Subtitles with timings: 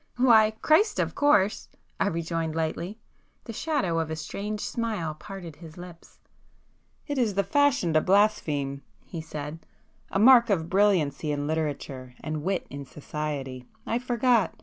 [0.17, 1.69] "Why, Christ of course!"
[1.99, 2.97] I rejoined lightly.
[3.43, 6.17] The shadow of a strange smile parted his lips.
[7.05, 12.65] "It is the fashion to blaspheme!" he said,—"A mark of brilliancy in literature, and wit
[12.71, 13.67] in society!
[13.85, 14.55] I forgot!